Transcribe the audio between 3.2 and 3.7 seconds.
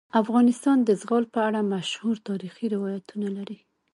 لري.